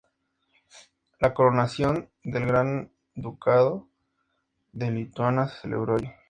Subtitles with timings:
[1.19, 3.87] La coronación del Gran Ducado
[4.71, 6.11] de Lituania se celebró allí.